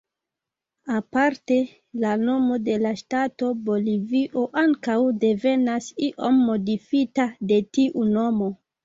[0.99, 1.57] Aparte,
[2.03, 8.49] la nomo de la ŝtato Bolivio ankaŭ devenas, iom modifita, de tiu nomo.